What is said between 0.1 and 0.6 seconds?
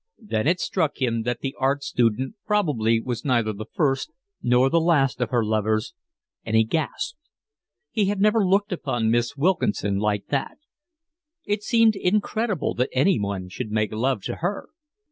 Then it